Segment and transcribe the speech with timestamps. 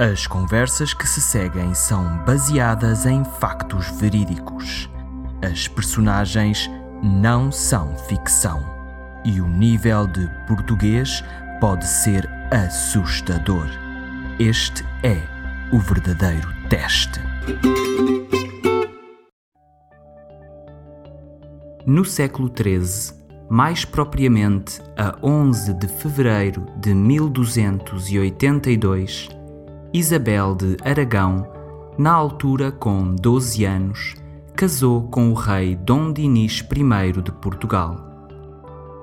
[0.00, 4.88] As conversas que se seguem são baseadas em factos verídicos.
[5.42, 6.70] As personagens
[7.02, 8.62] não são ficção.
[9.24, 11.24] E o nível de português
[11.60, 13.66] pode ser assustador.
[14.38, 15.20] Este é
[15.74, 17.18] o verdadeiro teste.
[21.84, 23.18] No século XIII,
[23.50, 29.36] mais propriamente a 11 de fevereiro de 1282,
[29.92, 31.46] Isabel de Aragão,
[31.96, 34.14] na altura com 12 anos,
[34.54, 37.96] casou com o rei Dom Dinis I de Portugal.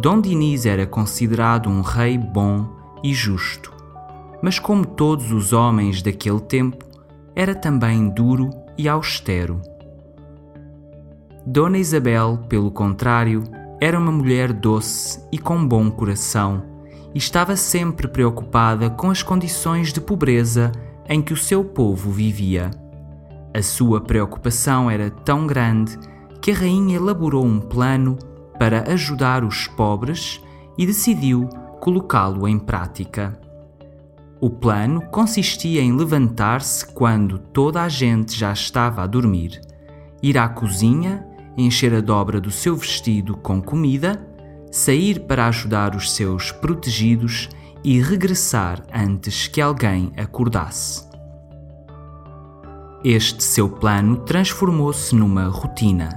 [0.00, 2.66] Dom Dinis era considerado um rei bom
[3.04, 3.70] e justo,
[4.42, 6.82] mas como todos os homens daquele tempo,
[7.36, 9.60] era também duro e austero.
[11.44, 13.44] Dona Isabel, pelo contrário,
[13.82, 16.69] era uma mulher doce e com bom coração
[17.14, 20.72] e estava sempre preocupada com as condições de pobreza
[21.08, 22.70] em que o seu povo vivia.
[23.52, 25.98] A sua preocupação era tão grande
[26.40, 28.16] que a rainha elaborou um plano
[28.58, 30.40] para ajudar os pobres
[30.78, 31.48] e decidiu
[31.80, 33.38] colocá-lo em prática.
[34.40, 39.60] O plano consistia em levantar-se quando toda a gente já estava a dormir,
[40.22, 41.26] ir à cozinha
[41.56, 44.26] encher a dobra do seu vestido com comida,
[44.70, 47.48] sair para ajudar os seus protegidos
[47.82, 51.08] e regressar antes que alguém acordasse.
[53.02, 56.10] Este seu plano transformou-se numa rotina,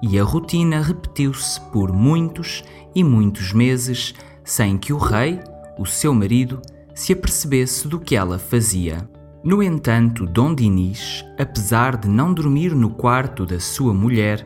[0.00, 2.62] e a rotina repetiu-se por muitos
[2.94, 5.40] e muitos meses sem que o rei,
[5.78, 6.62] o seu marido,
[6.94, 9.08] se apercebesse do que ela fazia.
[9.42, 14.44] No entanto, Dom Dinis, apesar de não dormir no quarto da sua mulher,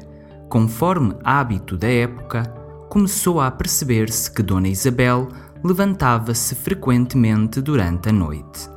[0.49, 5.29] conforme hábito da época, começou a perceber-se que Dona Isabel
[5.63, 8.69] levantava-se frequentemente durante a noite.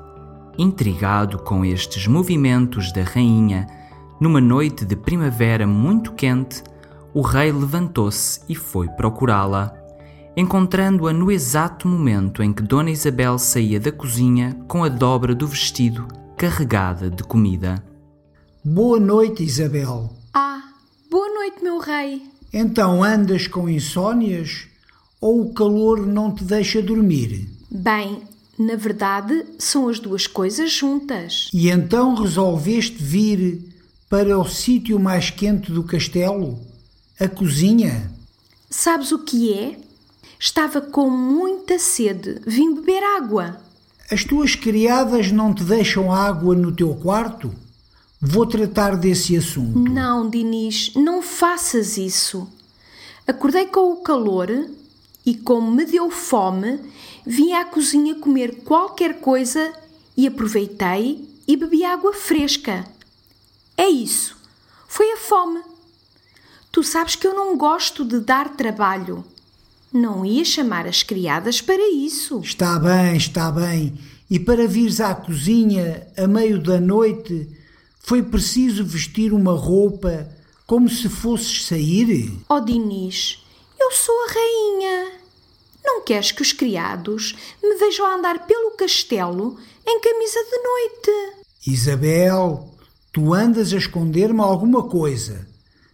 [0.58, 3.68] Intrigado com estes movimentos da rainha,
[4.20, 6.64] numa noite de primavera muito quente,
[7.14, 9.74] o rei levantou-se e foi procurá-la,
[10.36, 15.48] encontrando-a no exato momento em que Dona Isabel saía da cozinha com a dobra do
[15.48, 17.84] vestido carregada de comida.
[18.64, 20.10] Boa noite, Isabel.
[20.34, 20.68] Ah,
[21.10, 22.37] Boa noite, meu rei.
[22.52, 24.68] Então andas com insônias
[25.20, 27.50] ou o calor não te deixa dormir?
[27.70, 28.22] Bem,
[28.58, 31.50] na verdade, são as duas coisas juntas.
[31.54, 33.62] E então resolveste vir
[34.10, 36.60] para o sítio mais quente do castelo?
[37.20, 38.12] A cozinha?
[38.70, 39.78] Sabes o que é?
[40.40, 42.40] Estava com muita sede.
[42.46, 43.60] Vim beber água.
[44.10, 47.54] As tuas criadas não te deixam água no teu quarto?
[48.20, 49.78] Vou tratar desse assunto.
[49.78, 52.48] Não, Dinis, não faças isso.
[53.28, 54.50] Acordei com o calor
[55.24, 56.80] e, como me deu fome,
[57.26, 59.72] vim à cozinha comer qualquer coisa
[60.16, 62.86] e aproveitei e bebi água fresca.
[63.78, 64.36] É isso.
[64.88, 65.62] Foi a fome.
[66.72, 69.24] Tu sabes que eu não gosto de dar trabalho.
[69.94, 72.40] Não ia chamar as criadas para isso.
[72.40, 73.94] Está bem, está bem.
[74.30, 77.48] E para vires à cozinha a meio da noite
[78.00, 80.30] foi preciso vestir uma roupa
[80.66, 82.38] como se fosses sair?
[82.50, 83.44] Oh, Dinis,
[83.80, 85.12] eu sou a rainha.
[85.84, 91.38] Não queres que os criados me vejam andar pelo castelo em camisa de noite?
[91.66, 92.70] Isabel,
[93.14, 95.48] tu andas a esconder-me alguma coisa.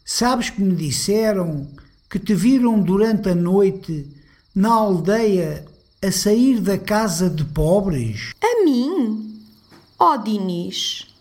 [0.04, 1.68] Sabes que me disseram
[2.10, 4.08] que te viram durante a noite
[4.56, 5.66] na aldeia
[6.02, 8.34] a sair da casa de pobres?
[8.42, 9.40] A mim?
[10.00, 11.13] Oh, Dinis.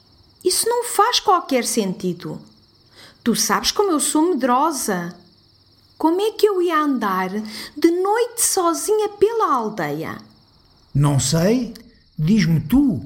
[0.45, 2.41] Isso não faz qualquer sentido.
[3.23, 5.15] Tu sabes como eu sou medrosa.
[5.97, 10.21] Como é que eu ia andar de noite sozinha pela aldeia?
[10.93, 11.73] Não sei.
[12.19, 13.01] Diz-me tu.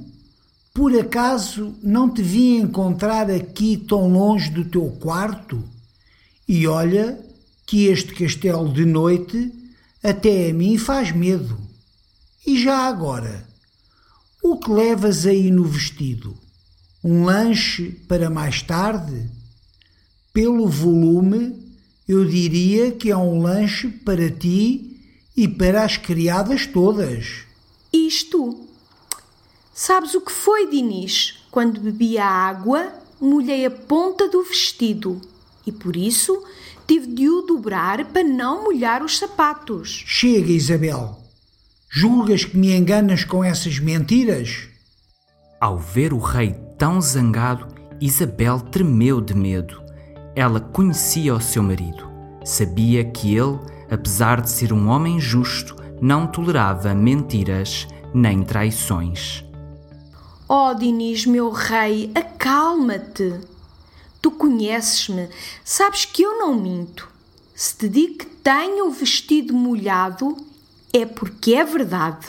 [0.73, 5.63] Por acaso não te vi encontrar aqui tão longe do teu quarto?
[6.49, 7.19] E olha
[7.67, 9.53] que este castelo de noite
[10.03, 11.59] até a mim faz medo.
[12.47, 13.47] E já agora,
[14.43, 16.37] o que levas aí no vestido?
[17.03, 19.29] Um lanche para mais tarde?
[20.33, 21.55] Pelo volume,
[22.09, 25.01] eu diria que é um lanche para ti
[25.37, 27.45] e para as criadas todas.
[27.93, 28.67] Isto?
[29.75, 31.39] Sabes o que foi, Dinis?
[31.51, 35.21] Quando bebi a água, molhei a ponta do vestido
[35.67, 36.43] e por isso
[36.87, 40.05] tive de o dobrar para não molhar os sapatos.
[40.07, 41.19] Chega, Isabel.
[41.89, 44.69] Julgas que me enganas com essas mentiras?
[45.61, 47.67] Ao ver o rei tão zangado,
[48.01, 49.83] Isabel tremeu de medo.
[50.35, 52.11] Ela conhecia o seu marido.
[52.45, 53.59] Sabia que ele,
[53.91, 59.45] apesar de ser um homem justo, não tolerava mentiras nem traições.
[60.49, 63.41] Oh, Dinis, meu rei, acalma-te.
[64.23, 65.29] Tu conheces-me,
[65.65, 67.09] sabes que eu não minto.
[67.55, 70.37] Se te digo que tenho o vestido molhado,
[70.93, 72.27] é porque é verdade.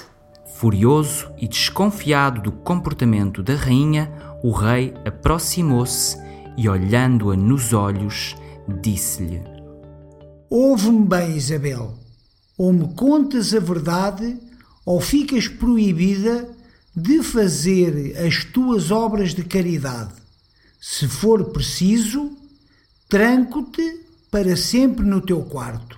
[0.56, 4.12] Furioso e desconfiado do comportamento da rainha,
[4.44, 6.18] o rei aproximou-se
[6.58, 8.36] e, olhando-a nos olhos,
[8.82, 9.42] disse-lhe:
[10.50, 11.94] Ouve-me bem, Isabel.
[12.58, 14.38] Ou me contas a verdade,
[14.86, 16.50] ou ficas proibida
[16.96, 20.14] de fazer as tuas obras de caridade.
[20.82, 22.32] Se for preciso,
[23.08, 24.02] tranco-te
[24.32, 25.98] para sempre no teu quarto.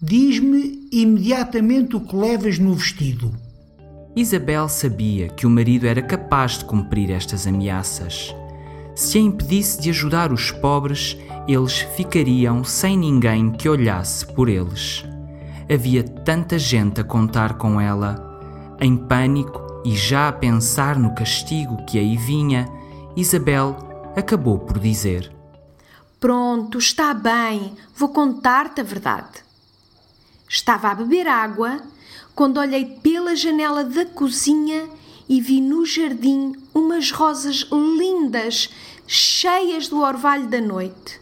[0.00, 3.32] Diz-me imediatamente o que levas no vestido.
[4.14, 8.34] Isabel sabia que o marido era capaz de cumprir estas ameaças.
[8.94, 11.16] Se a impedisse de ajudar os pobres,
[11.48, 15.02] eles ficariam sem ninguém que olhasse por eles.
[15.72, 18.30] Havia tanta gente a contar com ela.
[18.78, 22.68] Em pânico e já a pensar no castigo que aí vinha,
[23.16, 25.32] Isabel acabou por dizer:
[26.20, 29.42] Pronto, está bem, vou contar-te a verdade.
[30.46, 31.80] Estava a beber água
[32.34, 34.88] quando olhei pela janela da cozinha
[35.28, 38.70] e vi no jardim umas rosas lindas,
[39.06, 41.20] cheias do orvalho da noite.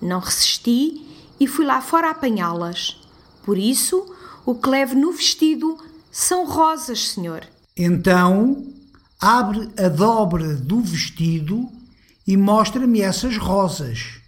[0.00, 1.04] Não resisti
[1.40, 3.00] e fui lá fora apanhá-las.
[3.44, 4.04] Por isso,
[4.44, 5.78] o que levo no vestido
[6.10, 7.46] são rosas, senhor.
[7.76, 8.66] Então,
[9.20, 11.68] abre a dobra do vestido
[12.26, 14.20] e mostra-me essas rosas,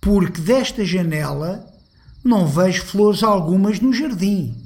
[0.00, 1.66] porque desta janela
[2.24, 4.63] não vejo flores algumas no jardim.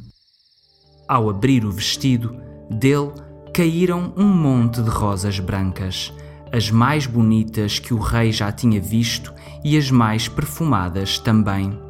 [1.08, 2.37] Ao abrir o vestido,
[2.69, 3.12] dele
[3.55, 6.12] caíram um monte de rosas brancas,
[6.52, 9.32] as mais bonitas que o rei já tinha visto
[9.64, 11.81] e as mais perfumadas também.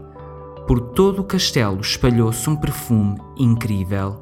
[0.68, 4.20] Por todo o castelo espalhou-se um perfume incrível.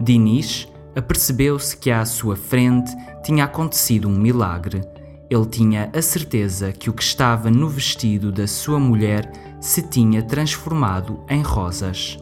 [0.00, 2.94] Dinis apercebeu-se que à sua frente
[3.24, 4.82] tinha acontecido um milagre.
[5.28, 10.22] Ele tinha a certeza que o que estava no vestido da sua mulher se tinha
[10.22, 12.18] transformado em rosas.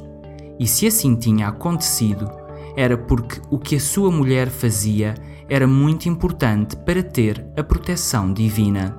[0.62, 2.30] E se assim tinha acontecido,
[2.76, 5.16] era porque o que a sua mulher fazia
[5.48, 8.96] era muito importante para ter a proteção divina.